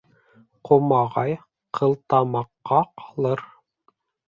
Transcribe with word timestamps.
Ҡомағай 0.69 1.35
ҡылтамаҡҡа 1.81 2.83
ҡалыр. 3.05 3.47